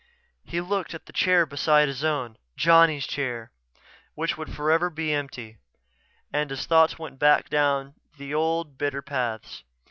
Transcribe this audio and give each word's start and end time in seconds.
He 0.43 0.61
looked 0.61 0.95
at 0.95 1.05
the 1.05 1.13
chair 1.13 1.45
beside 1.45 1.87
his 1.87 2.03
own, 2.03 2.39
Johnny's 2.57 3.05
chair, 3.05 3.51
which 4.15 4.35
would 4.35 4.51
forever 4.51 4.89
be 4.89 5.13
empty, 5.13 5.59
and 6.33 6.49
his 6.49 6.65
thoughts 6.65 6.97
went 6.97 7.19
back 7.19 7.49
down 7.49 7.93
the 8.17 8.33
old, 8.33 8.79
bitter 8.79 9.03
paths. 9.03 9.63